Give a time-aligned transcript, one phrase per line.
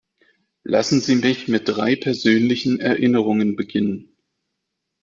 [0.63, 4.17] Lassen Sie mich mit drei persönlichen Erinnerungen beginnen.